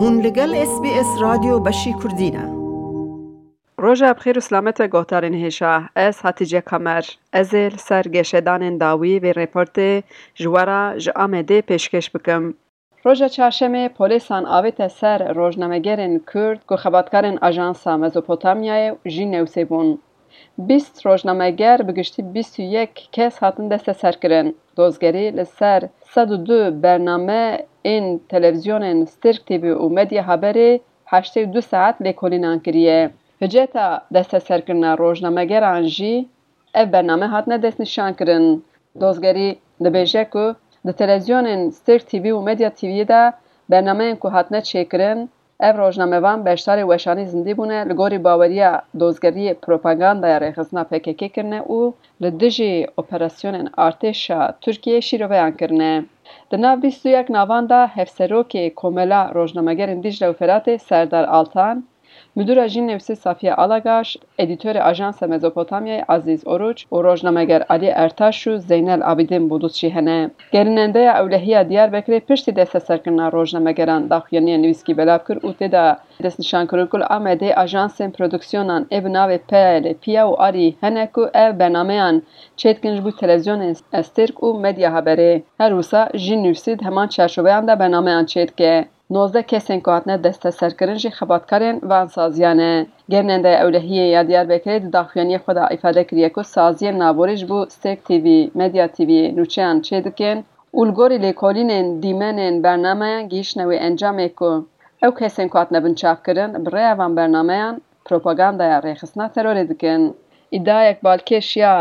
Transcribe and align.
هون 0.00 0.20
لگل 0.20 0.54
اس 0.54 0.80
بی 0.80 0.90
اس 0.98 1.06
رادیو 1.20 1.58
بشی 1.58 1.94
کردینه 2.02 2.44
روژا 3.76 4.12
بخیر 4.12 4.38
و 4.38 4.40
سلامت 4.40 4.82
گوهترین 4.82 5.34
هیشا 5.34 5.82
از 5.94 6.20
حتیجه 6.22 6.60
کمر 6.60 7.04
از 7.32 7.54
سر 7.76 8.02
گشدان 8.02 8.78
داوی 8.78 9.18
و 9.18 9.26
رپورت 9.26 10.04
جوارا 10.34 10.98
ج 10.98 11.08
آمده 11.08 11.60
پیشکش 11.60 12.10
بکم 12.10 12.54
روژا 13.04 13.28
چهارشنبه 13.28 13.88
پلیسان 13.88 14.46
آویت 14.46 14.88
سر 14.88 15.32
روزنامهگرین 15.32 16.20
کرد 16.34 16.60
که 16.68 16.76
خباتکارین 16.76 17.38
آژانسا 17.38 17.96
مزوپوتامیای 17.96 18.92
جی 19.06 19.24
نوسی 19.24 19.64
بون. 19.64 19.98
بیست 20.58 21.06
روزنامهگر 21.06 21.82
بگشتی 21.82 22.22
بیست 22.22 22.58
و 22.58 22.62
یک 22.62 23.08
کس 23.12 23.38
هاتن 23.38 23.68
دست 23.68 23.92
سر 23.92 24.12
کرن. 24.12 24.52
لسر 24.78 25.88
صد 26.10 26.30
و 26.30 26.36
دو 26.36 26.70
برنامه 26.70 27.64
این 27.87 28.19
تلویزیون 28.29 29.05
سترک 29.05 29.45
تیوی 29.45 29.71
و 29.71 29.89
مدیا 29.89 30.23
حبری 30.29 30.81
هشته 31.07 31.45
دو 31.45 31.61
ساعت 31.61 31.95
لیکولینان 32.05 32.59
کریه. 32.65 33.09
هجتا 33.41 34.01
دست 34.15 34.33
سرکرنا 34.47 34.91
روزنامهگران 35.01 35.83
جی 35.95 36.13
ev 36.73 36.87
bername 36.93 37.25
hatine 37.25 37.61
destnîşan 37.61 38.13
kirin. 38.13 38.65
Dozgerî 39.01 39.49
dibêje 39.83 40.23
ku 40.33 40.55
di 40.85 40.93
televizyonên 41.01 41.69
Stirk 41.69 42.03
TV 42.09 42.25
û 42.37 42.43
Medya 42.43 42.69
TVyê 42.69 43.07
de 43.07 43.33
bernameyên 43.71 44.15
ku 44.15 44.33
hatine 44.33 44.57
çêkirin, 44.57 45.19
ev 45.60 45.78
rojnamevan 45.78 46.44
beşdarê 46.46 46.84
weşanî 46.92 47.26
zindî 47.32 47.52
bûne 47.58 47.80
li 47.88 47.94
gorî 48.00 48.24
baweriya 48.24 48.72
dozgeriyê 49.00 49.54
propagandaya 49.54 50.38
rêxistina 50.44 50.82
PKK 50.90 51.20
kirine 51.34 51.60
û 51.78 51.80
li 52.22 52.30
dijî 52.40 52.86
operasyonên 53.00 53.68
artêşa 53.86 54.40
Tirkiyeyê 54.62 55.02
şîroveyan 55.08 55.52
kirine. 55.58 55.94
Di 56.50 56.56
nav 56.62 56.76
bîst 56.82 57.02
û 57.06 57.08
yek 57.16 57.28
navan 57.30 57.68
de 57.68 57.80
hevserokê 57.96 58.74
Komela 58.74 59.22
Rojnamegerên 59.34 60.02
Dicle 60.02 60.26
û 60.32 60.34
Feratê 60.40 60.78
Serdar 60.78 61.24
Altan, 61.24 61.84
مدیر 62.36 62.60
اژین 62.60 62.86
نویسی 62.86 63.14
صفیه 63.14 63.54
آلاگاش 63.54 64.18
ادیتور 64.38 64.78
آژانس 64.78 65.22
مزوپوتامیا 65.22 66.04
عزیز 66.08 66.46
اوروچ 66.46 66.84
و 66.92 66.96
روزنامه‌گر 66.96 67.62
علی 67.62 67.90
ارتاش 67.90 68.46
و 68.46 68.56
زینل 68.56 69.02
عابدین 69.02 69.48
بودوچی 69.48 69.88
هنه 69.88 70.30
گریننده 70.52 71.00
اولهیه 71.00 71.64
دیاربکر 71.64 72.18
پشتی 72.18 72.52
دست 72.52 72.78
سرکردن 72.78 73.20
روزنامه‌گران 73.20 74.06
داخیانی 74.06 74.56
نویسکی 74.58 74.94
بلاب 74.94 75.28
کرد 75.28 75.44
و 75.44 75.52
تدا 75.52 75.96
دست 76.24 76.40
نشان 76.40 76.66
کرد 76.66 76.88
کل 76.88 77.02
آمده 77.02 77.54
آژانس 77.54 78.02
پرودکسیونان 78.02 78.86
اب 78.90 79.06
ناو 79.06 79.38
پیل 79.50 79.92
پیا 79.92 80.28
و 80.28 80.34
آری 80.34 80.76
هنه 80.82 81.06
کو 81.06 81.20
او 81.20 81.52
برنامهان 81.52 82.22
چیتکنج 82.56 83.00
بود 83.00 83.14
تلویزیون 83.20 83.74
استرک 83.92 84.42
و 84.42 84.52
مدیا 84.52 84.90
هبره 84.90 85.42
هر 85.60 85.68
روسا 85.68 86.08
جی 86.16 86.36
نویسید 86.36 86.82
همان 86.82 87.08
چرشوبه 87.08 87.52
هم 87.52 87.66
ده 87.66 87.74
برنامهان 87.74 88.26
چیتکه 88.26 88.86
نۆزدە 89.14 89.42
کەسێن 89.50 89.80
کاتنە 89.86 90.16
دەستە 90.24 90.50
سەرکردنجی 90.58 91.16
خەباتکارێن 91.18 91.76
وانسازیانە 91.90 92.72
گەرنێندە 93.12 93.52
اولهیه 93.64 94.06
یا 94.14 94.22
دیار 94.28 94.46
بکرێت 94.52 94.84
داخوێنیە 94.96 95.38
خۆدا 95.44 95.64
ئیفادە 95.72 96.02
کریەک 96.08 96.34
و 96.38 96.48
سازیە 96.54 96.92
نابۆریش 97.02 97.42
بوو 97.48 97.68
ستێک 97.74 97.98
تیوی 98.06 98.40
مدیا 98.60 98.86
TV 98.96 99.10
نوچیان 99.36 99.76
چێ 99.86 99.98
دکەن 100.06 100.38
ولگۆری 100.78 101.22
لێکۆلینێن 101.24 101.86
دیمەنێن 102.02 102.54
بەرنمەیە 102.64 103.20
گیشتنەوەی 103.32 103.82
ئەنجامێک 103.84 104.38
و 104.48 104.52
ئەو 105.02 105.12
کەسێن 105.18 105.48
کاتنە 105.54 105.78
بن 105.84 105.94
چاپکردن 106.00 106.50
یا 106.64 106.92
بەرنمەیان 107.16 107.76
پرۆپۆگاندایە 108.06 108.78
ڕێخستنا 108.84 109.26
تەرۆرێ 109.34 109.64
دکەن 109.70 110.02
ئیدایەک 110.54 110.98
بالکێشیا 111.06 111.74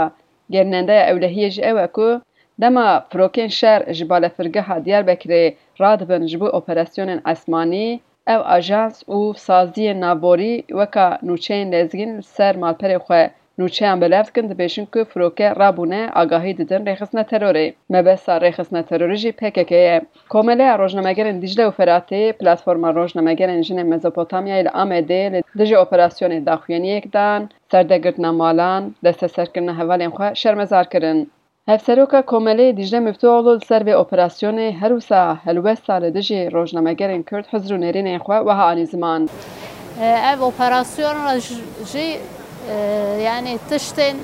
گەرنێندە 0.53 0.97
ئەولەهیەژ 1.07 1.55
ئەوە 1.65 1.85
و 1.97 2.09
Dema 2.61 3.05
firokên 3.09 3.47
şer 3.49 3.93
ji 3.93 4.09
balafirgeha 4.09 4.77
Diyarbekirê 4.85 5.55
radibin 5.81 6.27
ji 6.27 6.39
bo 6.39 6.45
operasyonên 6.45 7.31
esmanî, 7.31 7.99
ev 8.27 8.41
ajans 8.45 9.03
û 9.07 9.37
saziyên 9.37 10.01
navborî 10.01 10.63
weka 10.67 11.19
nûçeyên 11.27 11.71
lezgîn 11.71 12.21
ser 12.21 12.55
malperê 12.55 12.97
xwe 13.05 13.31
nûçeyan 13.59 14.01
belav 14.01 14.25
dikin 14.25 14.49
dibêjin 14.49 14.85
ku 14.93 14.99
firokê 14.99 15.47
rabûne 15.59 16.09
agahî 16.21 16.57
didin 16.57 16.85
rêxistina 16.85 17.23
terorê. 17.31 17.73
Mebesa 17.89 18.37
rêxistina 18.37 18.83
terorî 18.89 19.17
jî 19.23 19.31
PKK 19.31 19.71
ye. 19.71 20.01
Komeleya 20.29 20.75
Rojnamegerên 20.79 21.41
Dicle 21.41 21.63
û 21.69 21.71
Feratê 21.79 22.33
platforma 22.33 22.89
rojnamegerên 22.95 23.61
jinên 23.67 23.87
Mezopotamyayê 23.93 24.63
li 24.65 24.71
Amedê 24.83 25.33
li 25.33 25.41
dijî 25.57 25.75
operasyonê 25.75 26.45
daxuyaniyek 26.45 27.13
dan, 27.13 27.49
serdegirtina 27.71 28.31
malan, 28.31 28.95
desteserkirina 29.03 29.73
hevalên 29.79 30.11
xwe 30.15 30.35
şermezar 30.35 30.89
kirin. 30.89 31.31
Hevseroka 31.67 32.19
Komeleyê 32.19 32.77
Dicle 32.77 32.99
Müftüoğlu 32.99 33.59
ser 33.67 33.81
vê 33.81 33.93
operasyonê 33.95 34.71
her 34.71 34.89
wisa 34.89 35.37
helwesta 35.45 35.93
li 35.93 36.13
dijî 36.13 36.51
rojnamegerên 36.51 37.23
Kurd 37.23 37.45
hizr 37.53 37.71
û 37.75 37.77
nêrînên 37.85 38.19
xwe 38.25 38.37
wiha 38.47 38.65
anî 38.71 38.85
ziman. 38.87 39.29
ev 40.31 40.41
operasyonla 40.41 41.39
jî 41.91 42.19
yani 43.23 43.59
tiştên 43.69 44.15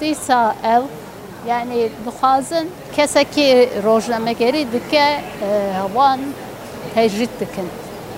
dîsa 0.00 0.54
ev 0.64 0.82
yani 1.48 1.88
dixwazin 2.06 2.70
kesekî 2.96 3.68
rojnamegerî 3.84 4.66
dike 4.72 5.20
wan 5.94 6.20
tecrid 6.94 7.32
dikin. 7.40 7.68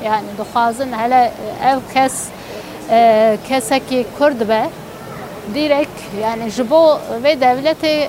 Yani 0.05 0.27
dixwazin 0.39 0.93
hele 0.93 1.33
ev 1.65 1.79
kes 1.95 2.29
kesekî 3.49 4.07
Kurd 4.19 4.49
be 4.49 4.63
direkt 5.55 6.01
yani 6.23 6.51
ji 6.51 6.71
bo 6.71 7.01
vê 7.25 7.41
devletê 7.41 8.09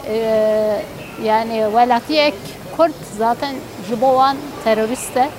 yani 1.24 1.63
welatiyek 1.66 2.34
Kurd 2.78 2.94
zaten 3.18 3.56
ji 3.90 4.02
bo 4.02 4.07
wan 4.07 4.38
terörist 4.63 5.18
e. 5.18 5.29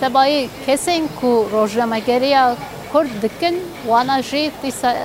Sebayî 0.00 0.48
kesên 0.66 1.08
ku 1.20 1.48
rojnamegeriya 1.52 2.56
Kurd 2.92 3.22
dikin 3.22 3.54
wana 3.86 4.22
jî 4.22 4.50
dîsa 4.62 4.96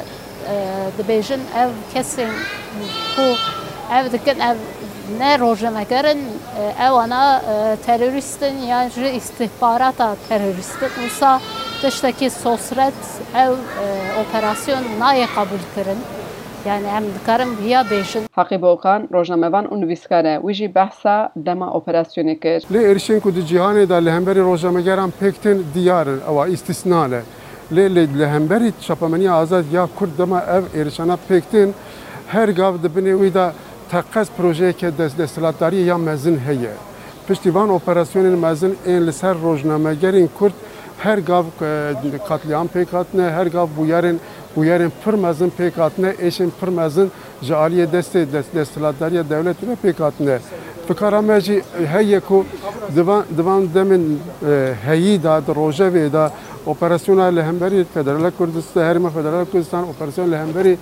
dibêjin 0.97 1.41
ev 1.61 1.69
kesên 1.93 2.31
ku 3.15 3.25
ev 3.97 4.11
dikin 4.11 4.39
ev 4.39 4.57
ne 5.19 5.39
rojnamegerin 5.39 6.19
ev 6.79 6.91
wana 6.91 7.41
teröristin 7.85 8.57
ya 8.57 8.89
ji 8.89 9.09
istihbarata 9.09 10.15
teröristin 10.29 10.91
wisa 10.95 11.41
tiştekî 11.81 12.29
sosret 12.29 13.01
ev 13.35 13.53
operasyon 14.21 14.83
nayê 14.99 15.27
qabûl 15.35 15.63
kirin. 15.75 15.99
Yani 16.65 16.87
em 16.87 17.03
dikarin 17.19 17.57
viya 17.57 17.81
bêjin. 17.81 18.23
Haqî 18.31 18.61
Bokan 18.61 19.07
rojnamevan 19.13 19.65
û 19.65 19.75
nivîskar 19.81 20.25
e. 20.25 20.35
Wî 20.41 20.53
jî 20.53 20.75
behsa 20.75 21.29
dema 21.35 21.67
operasyonê 21.67 22.39
kir. 22.39 22.59
Lê 22.73 22.81
êrişên 22.91 23.19
ku 23.19 23.35
di 23.35 23.39
cîhanê 23.39 23.89
de 23.89 24.05
li 24.05 24.11
hemberî 24.11 24.41
rojnamegeran 24.49 25.11
pêk 25.21 25.33
tên 25.43 25.57
diyar 25.73 26.07
in 26.07 26.19
ewa 26.29 26.47
îstisna 26.47 27.07
e. 27.07 27.21
Lê 27.75 27.95
li 28.19 28.27
hemberî 28.27 28.73
çapemeniya 28.81 29.33
azad 29.33 29.65
ya 29.73 29.87
Kurd 29.99 30.17
dema 30.17 30.39
ev 30.41 30.63
êrişana 30.81 31.17
pêk 31.29 31.41
tên 31.51 31.73
her 32.27 32.49
gav 32.49 32.73
dibinê 32.75 33.13
wî 33.21 33.33
de 33.33 33.51
teqez 33.91 34.27
projeyeke 34.37 34.87
desthilatdariyê 34.97 35.85
ya 35.85 35.97
mezin 35.97 36.37
heye. 36.47 36.73
Piştîvan 37.27 37.69
operasyonên 37.69 38.37
mezin 38.37 38.77
ên 38.87 39.07
li 39.07 39.13
ser 39.13 39.35
rojnamegerên 39.43 40.29
Kurd 40.39 40.53
her 40.97 41.17
gav 41.17 41.43
katliam 42.27 42.67
pêk 42.67 42.91
hatine, 42.91 43.29
her 43.29 43.45
gav 43.45 43.67
bûyerên 43.77 44.15
mezin 45.15 45.49
pêk 45.49 45.77
hatine, 45.77 46.09
êşên 46.09 46.49
pir 46.59 46.67
mezin 46.67 47.11
ji 47.41 47.53
aliyê 47.53 47.85
destê 47.85 48.25
desthilatdariya 48.55 49.21
dewletê 49.21 49.67
ve 49.67 49.75
pêk 49.83 49.99
hatine. 49.99 50.39
Fikara 50.87 51.21
me 51.21 51.41
jî 51.41 51.63
heye 51.93 52.19
ku 52.19 52.45
divan 53.37 53.67
demên 53.75 54.17
heyî 54.85 55.23
da 55.23 55.41
di 55.47 55.51
rojevê 55.51 56.13
da 56.13 56.31
operasyona 56.65 57.23
li 57.23 57.43
hemberî 57.43 57.85
Federal 57.93 58.31
Kurdistan, 58.37 58.81
Herêma 58.81 59.09
Federal 59.09 59.45
Kurdistan, 59.45 59.89
operasyon 59.89 60.31
li 60.31 60.77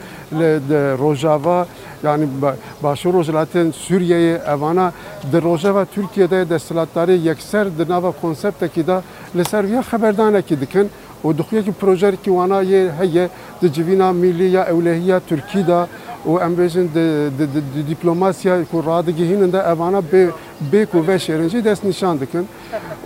Rojava 1.00 1.68
yani 2.04 2.28
başûr 2.84 3.14
rojilatên 3.14 3.72
Sûriyeyê 3.72 4.54
evana 4.54 4.94
di 5.32 5.42
Rojava 5.42 5.86
Tirkiyeyê 5.96 6.50
desthilatdarî 6.50 7.18
yekser 7.18 7.78
di 7.78 7.90
nava 7.90 8.12
konseptekî 8.12 8.88
da 8.88 9.04
li 9.36 9.46
ser 9.46 9.64
و 11.24 11.34
دخویه 11.34 11.64
که 11.64 11.72
پروژه 11.72 12.18
که 12.24 12.32
وانا 12.32 12.64
یه 12.64 12.94
هیه 13.00 13.30
ده 13.62 13.70
جوینا 13.70 14.12
میلی 14.12 14.50
یا 14.50 14.64
اولهیه 14.64 15.20
ترکی 15.20 15.64
ده 15.64 15.88
Tirkî 16.24 16.30
da 16.30 16.30
û 16.30 16.44
em 16.46 16.56
bêjin 16.58 16.88
di 17.78 17.88
dîplomasya 17.88 18.66
ku 18.72 18.86
radigihînin 18.86 19.52
de 19.52 19.58
evana 19.58 20.02
bê 20.72 20.86
ku 20.86 21.08
ve 21.08 21.16
şêrin 21.16 21.50
jî 21.50 21.66
dest 21.66 21.84
nîşan 21.84 22.20
dikin 22.20 22.48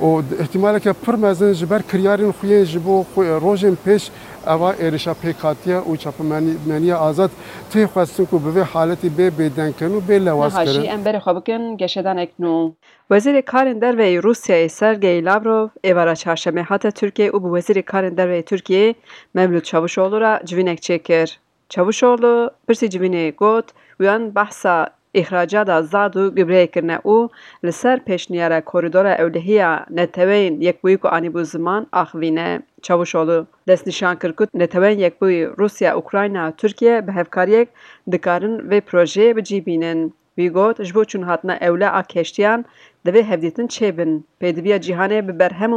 û 0.01 0.21
ihtimaleke 0.43 0.93
pir 0.93 1.13
mezin 1.13 1.53
ji 1.53 1.69
ber 1.69 1.81
kiryarên 1.81 2.33
xuyên 2.41 2.65
ji 2.65 2.85
bo 2.85 3.05
rojên 3.17 3.75
pêş 3.85 4.09
eva 4.47 4.73
êrişa 4.73 5.13
pêkhatiya 5.23 5.79
û 5.89 5.97
çapemeniya 5.97 6.97
azad 6.99 7.29
tê 7.73 7.85
xwestin 7.85 8.25
ku 8.25 8.41
bi 8.45 8.59
vê 8.59 8.63
haletî 8.63 9.07
bê 9.07 9.31
bêdenkirin 9.39 9.93
û 9.99 10.01
bê 10.09 10.25
lewaz 10.25 10.53
Hajî 10.53 10.71
kirin. 10.71 10.85
em 10.85 11.01
berê 11.05 11.17
xwe 11.17 11.35
bikin 11.35 11.77
geşedanek 11.77 12.29
nû. 12.39 12.73
Wezîrê 13.11 13.41
Karên 13.41 13.79
Derveyê 13.81 14.19
Rûsyayê 14.21 14.69
Sergey 14.69 15.25
Lavrov 15.25 15.67
êvara 15.83 16.13
çarşemê 16.13 16.61
hate 16.61 16.91
Tirkiye 16.91 17.29
û 17.29 17.37
bi 17.43 17.59
Wezîrê 17.59 17.83
Karên 17.83 18.15
Derveyê 18.17 18.43
Tirkiyê 18.43 18.95
Mevlût 19.35 19.63
Çavuşoğlu 19.63 20.21
ra 20.21 20.41
civînek 20.45 20.79
çêkir. 20.79 21.29
Çavuşoğlu 21.69 22.51
pirsî 22.67 22.85
civînê 22.85 23.35
got 23.35 23.67
wiyan 23.97 24.35
behsa 24.35 24.75
îxracata 25.21 25.77
zad 25.83 26.13
û 26.21 26.23
gübreyê 26.37 26.67
kirine 26.73 26.97
û 27.15 27.29
li 27.65 27.71
ser 27.81 27.97
pêşniyara 28.07 28.59
koridora 28.71 29.13
ewlehiya 29.23 29.85
neteweyên 29.97 30.55
Yekbûyî 30.67 30.97
ku 30.97 31.07
anîbû 31.07 31.43
ziman 31.45 31.87
axivîne. 31.91 32.61
Çavuşoğlu 32.81 33.47
destnîşan 33.67 34.15
kir 34.21 34.31
ku 34.37 34.43
neteweyên 34.61 34.99
Yekbûyî 35.05 35.43
Rûsya, 35.59 35.91
Ukrayna, 36.01 36.51
Tirkiye 36.51 37.07
bi 37.07 37.11
hevkariyek 37.11 37.69
dikarin 38.11 38.55
vê 38.69 38.79
projeyê 38.89 39.35
bicîbînin. 39.37 40.13
Wî 40.37 40.49
got 40.49 40.83
ji 40.83 40.95
bo 40.95 41.03
çûnhatina 41.11 41.55
ewle 41.67 41.89
a 41.89 42.03
keştiyan 42.03 42.65
divê 43.05 43.23
hevdîtin 43.23 43.67
çêbin. 43.67 44.21
Pêdiviya 44.41 44.77
cîhanê 44.85 45.27
bi 45.27 45.39
berhem 45.39 45.71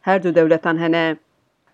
her 0.00 0.22
du 0.22 0.34
dewletan 0.34 0.78
hene. 0.78 1.16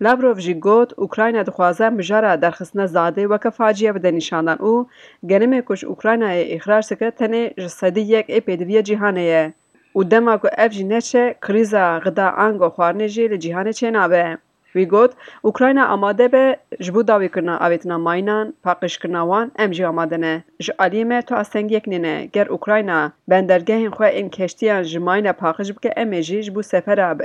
لابروف 0.01 0.39
جیگوت 0.39 0.93
اوکراین 0.93 1.43
دخوازه 1.43 1.89
مجارا 1.89 2.35
درخستن 2.35 2.85
زاده 2.85 3.27
و 3.27 3.37
کفاجیه 3.37 3.91
به 3.91 4.11
نشاندن 4.11 4.57
او 4.59 4.87
گرمه 5.29 5.63
کش 5.67 5.83
اوکراین 5.83 6.23
اخرار 6.23 6.81
سکه 6.81 7.11
تنه 7.11 7.49
جسدی 7.49 8.01
یک 8.01 8.25
اپیدویه 8.29 8.81
جیهانه 8.81 9.23
یه 9.23 9.53
او 9.93 10.03
دما 10.03 10.37
که 10.37 10.49
اف 10.57 10.71
جنچه 10.71 11.35
کریزا 11.47 11.99
غدا 11.99 12.27
آنگو 12.29 12.69
خوارنه 12.69 13.07
جی 13.09 13.27
لجیهانه 13.27 13.73
چه 13.73 13.91
نابه 13.91 14.37
وی 14.75 14.85
گوت 14.85 15.11
اوکراین 15.41 15.79
آماده 15.79 16.27
به 16.27 16.57
جبو 16.79 17.03
داوی 17.03 17.29
کرنا 17.29 17.57
آویتنا 17.57 17.97
ماینان 17.97 18.53
پاقش 18.63 18.97
کرنا 18.99 19.27
وان 19.27 19.51
ام 19.59 19.71
جی 19.71 19.83
آماده 19.83 20.17
نه 20.17 20.43
ج 20.59 20.71
علیمه 20.79 21.21
تو 21.21 21.35
استنگ 21.35 21.71
یک 21.71 21.83
نینه 21.87 22.29
گر 22.33 22.47
اوکراین 22.49 23.11
بندرگه 23.27 23.75
این 23.75 23.89
خواه 23.89 24.09
این 24.09 24.29
کشتیان 24.29 24.83
جماین 24.83 25.31
پاقش 25.31 25.71
بکه 25.71 25.93
ام 25.97 26.19
جی 26.19 26.43
جبو 26.43 26.61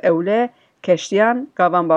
اوله 0.05 0.51
کشتیان 0.85 1.47
گاوان 1.57 1.89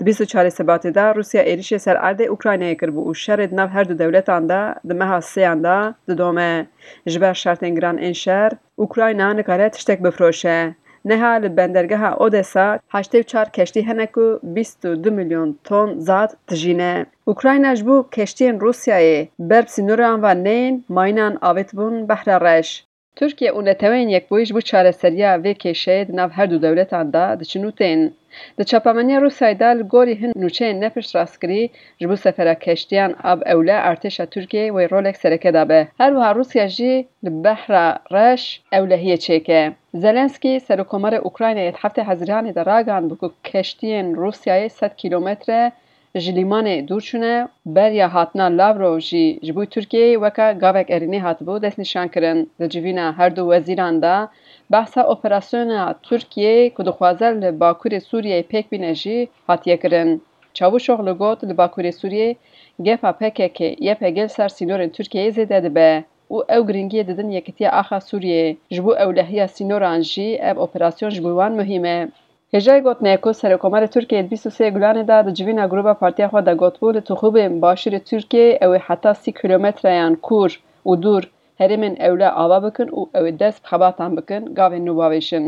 Di 0.00 0.06
bîst 0.06 0.20
û 0.24 0.26
çarê 0.32 0.50
Sebatê 0.58 0.90
de 0.94 1.06
Rûsya 1.16 1.42
êrişê 1.52 1.78
ser 1.84 1.96
erdê 2.08 2.26
Ukraynayê 2.36 2.76
kiribû 2.80 3.02
û 3.08 3.12
şerê 3.24 3.50
di 3.50 3.56
nav 3.56 3.68
her 3.68 3.88
du 3.88 3.98
dewletan 3.98 4.48
de 4.48 4.62
di 4.88 4.94
meha 4.94 5.18
sêyan 5.32 5.58
de 5.64 5.94
didome. 6.08 6.66
Ji 7.06 7.20
ber 7.20 7.34
şertên 7.34 7.74
giran 7.76 7.98
ên 7.98 8.14
şer, 8.14 8.50
Ukrayna 8.76 9.34
nikare 9.34 9.70
tiştek 9.70 10.04
bifroşe. 10.04 10.74
Neha 11.04 11.32
li 11.42 11.56
bendergeha 11.56 12.16
Odessa 12.16 12.78
heştê 12.92 13.22
çar 13.22 13.52
keştî 13.52 13.86
hene 13.86 14.06
ku 14.06 14.40
bîst 14.42 14.84
û 14.84 15.04
du 15.04 15.10
milyon 15.10 15.58
ton 15.64 15.98
zat 15.98 16.36
dijîne. 16.48 17.06
Ukrayna 17.26 17.76
ji 17.76 17.86
bo 17.86 18.08
keştiyên 18.16 18.58
Rûsyayê 18.58 19.28
ber 19.38 19.62
sînoran 19.62 20.22
ve 20.22 20.32
neyên 20.46 20.82
maynan 20.88 21.34
avêtibûn 21.34 22.08
behra 22.08 22.40
reş. 22.40 22.84
Tirkiye 23.16 23.50
û 23.50 23.60
neteweyên 23.64 24.08
Yekbûyî 24.16 24.44
ji 24.46 24.54
bo 24.54 24.60
çareseriya 24.60 25.36
vê 25.36 25.52
kêşeyê 25.62 26.08
di 26.08 26.16
nav 26.16 26.30
her 26.30 26.50
du 26.50 26.62
dewletan 26.62 27.12
de 27.12 27.40
diçin 27.40 27.62
û 27.62 27.72
tên. 27.72 28.12
د 28.58 28.62
چپمنی 28.70 29.16
رو 29.22 29.30
سایدال 29.40 29.78
گوری 29.92 30.14
هند 30.20 30.34
نوچه 30.42 30.72
نپش 30.82 31.14
راست 31.16 31.36
کری 31.42 31.62
جبو 32.00 32.16
سفر 32.24 32.54
کشتیان 32.54 33.10
اب 33.30 33.38
اوله 33.52 33.76
ارتش 33.90 34.16
ترکیه 34.16 34.72
و 34.72 34.78
رولک 34.92 35.16
سرکه 35.16 35.50
دابه. 35.56 35.88
هر 36.00 36.12
وحا 36.16 36.32
روسیه 36.32 36.66
جی 36.76 37.06
لبحر 37.22 37.72
رش 38.10 38.60
اولهیه 38.72 39.16
چیکه. 39.16 39.72
زلنسکی 39.92 40.58
سرکومر 40.58 41.14
اوکراین 41.14 41.58
ایت 41.58 41.76
هفته 41.78 42.02
هزرانی 42.02 42.52
در 42.52 42.64
راگان 42.64 43.08
بکو 43.08 43.28
کشتیان 43.44 44.14
روسیه 44.14 44.68
100 44.68 44.96
کیلومتر 44.96 45.72
جلیمان 46.14 46.66
دورچونه 46.88 47.48
بر 47.66 47.92
یا 47.92 48.08
حتنا 48.08 48.48
لاورو 48.48 48.98
جی 48.98 49.38
جبو 49.42 49.64
ترکیه 49.64 50.18
وکا 50.18 50.54
گاوک 50.54 50.86
ارینی 50.88 51.18
حتبو 51.18 51.58
دست 51.58 51.78
نشان 51.78 52.08
کرن. 52.08 52.46
در 52.58 52.66
جوینه 52.66 53.12
هر 53.12 53.28
دو 53.28 53.42
وزیران 53.52 54.00
دا. 54.00 54.28
Behsa 54.70 55.02
operasyona 55.14 55.94
Tirkiyeyê 56.06 56.74
ku 56.74 56.86
dixwaze 56.86 57.28
li 57.42 57.50
Bakurê 57.60 58.00
Sûriyeyê 58.08 58.42
pêk 58.50 58.64
bîne 58.72 58.94
jî 58.94 59.28
hatiye 59.46 59.76
kirin. 59.82 60.22
Çavuşoğlu 60.54 61.18
got 61.18 61.44
li 61.44 61.54
Bakurê 61.60 61.92
Sûriyê 62.00 62.36
gefa 62.82 63.10
yê 63.10 64.10
gel 64.10 64.28
ser 64.28 64.48
sînorên 64.48 64.90
Tirkiyeyê 64.96 65.30
zêde 65.36 65.62
dibe 65.62 66.04
û 66.30 66.36
ew 66.56 66.62
giringiyê 66.68 67.06
didin 67.08 67.30
Yekîtiya 67.30 67.72
Axa 67.72 67.96
Sûriyê. 67.96 68.56
Ji 68.70 68.84
bo 68.84 68.92
ewlehiya 68.96 69.48
sînoran 69.48 70.00
jî 70.00 70.36
ev 70.50 70.56
operasyon 70.58 71.10
ji 71.10 71.24
bo 71.24 71.28
wan 71.28 71.52
muhîm 71.52 71.84
e. 71.84 72.08
Hêjayê 72.52 72.80
gotiye 72.82 73.16
ku 73.16 73.30
Serokkomarê 73.30 73.88
Tirkiyeyê 73.94 74.24
di 74.24 74.30
bîst 74.30 74.46
û 74.46 74.50
sê 74.58 74.66
Gulanê 74.74 75.04
de 75.08 75.26
di 75.26 75.34
civîna 75.34 75.64
grûpa 75.64 75.94
partiya 75.94 76.28
xwe 76.28 76.46
de 76.46 76.52
gotbû 76.62 76.94
li 76.94 77.00
Tixûbên 77.08 77.52
başûrê 77.62 78.00
Tirkiyeyê 78.08 78.58
ew 78.64 78.72
ê 78.78 78.80
heta 78.88 79.14
sî 79.14 79.32
kîlometreyan 79.32 80.14
kûr 80.26 80.50
û 80.90 80.92
dûr 81.02 81.24
herêmên 81.60 81.94
ewle 82.08 82.28
ava 82.42 82.58
bikin 82.66 82.88
û 82.98 83.00
ew 83.18 83.26
dest 83.40 83.58
bi 83.62 83.68
xebatan 83.70 84.10
bikin 84.18 84.42
gavên 84.58 84.82
nû 84.86 84.92
bavêjin. 85.00 85.46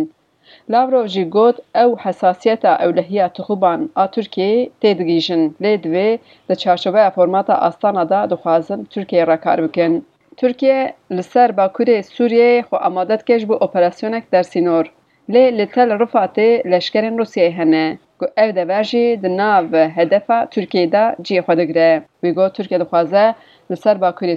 Lavrov 0.72 1.06
jî 1.14 1.24
got 1.36 1.56
ew 1.84 1.90
hesasiyeta 2.04 2.72
ewlehiya 2.84 3.26
Tixûban 3.36 3.80
a 4.02 4.04
Tirkiyeyê 4.14 4.70
tê 4.80 4.90
digîjin 4.98 5.42
lê 5.62 5.72
divê 5.84 6.18
di 6.48 6.54
çarçobeya 6.62 7.10
formata 7.10 7.54
astana 7.68 8.04
de 8.12 8.30
dixwazin 8.30 8.80
Tirkiyeyê 8.92 9.26
rekar 9.32 9.58
bikin. 9.64 9.92
Tirkiye 10.36 10.94
li 11.16 11.22
ser 11.22 11.50
Bakurê 11.58 11.98
Sûriyeyê 12.16 12.62
xwe 12.68 12.78
amade 12.78 13.18
dike 13.18 13.38
ji 13.38 13.48
bo 13.48 13.54
operasyonek 13.54 14.32
dersînor. 14.32 14.86
لێ 15.32 15.44
لەتەل 15.58 15.88
ڕفاتێ 16.00 16.50
لەشکرن 16.72 17.14
رووسای 17.20 17.54
هەنە 17.58 17.86
گو 18.20 18.26
ئەو 18.38 18.50
دەبژی 18.58 19.06
دناو 19.24 19.64
هەدەفە 19.98 20.38
تورکیدا 20.52 21.04
جیە 21.26 21.42
خۆدەگرێ 21.46 21.90
ویگۆ 22.22 22.46
تورکیا 22.56 22.78
دەخوازە 22.82 23.26
لەسەر 23.70 23.96
باکووری 24.02 24.36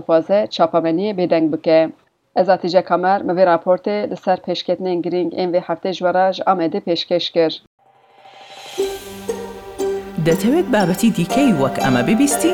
دخوازه 0.00 0.38
چاپامنی 0.54 1.08
بیدنگ 1.18 1.46
بکه 1.52 1.78
از 2.36 2.48
آتیجه 2.50 2.82
کامر 2.82 3.22
موی 3.22 3.44
راپورتی 3.44 3.90
لسر 3.90 4.06
مەوێ 4.06 4.08
راپۆرتێ 4.08 4.08
لەسەر 4.12 4.38
پێشکردنێن 4.46 4.98
گرنگ 5.04 5.30
ئێوێ 5.38 5.60
هەفتەی 5.68 5.96
ژوەراژ 5.98 6.36
ئامێدە 6.46 6.80
پێشکەش 6.86 7.26
کرد. 7.34 7.56
دەتەوێت 10.26 10.66
بابتی 10.74 11.10
دیکی 11.10 11.52
وک 11.60 11.76
اما 11.86 12.02
ببیستی؟ 12.08 12.52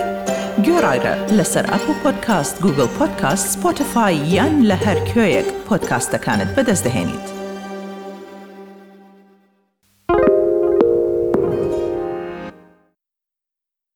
گۆڕایرە 0.66 1.14
لەسەر 1.36 1.64
ئەپ 1.72 1.84
و 1.90 1.94
پۆدکاست 2.02 2.56
گوگل 2.64 2.90
پۆدکاست 2.98 3.46
سپۆتفاای 3.52 4.16
یان 4.34 4.54
لە 4.68 4.76
هەر 4.84 4.98
کوێیەک 5.08 5.48
پۆدکاستەکانت 5.66 6.50
بەدەستدەێنیت. 6.56 7.41